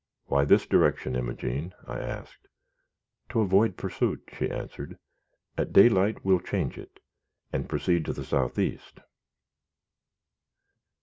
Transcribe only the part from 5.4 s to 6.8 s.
"At daylight we will change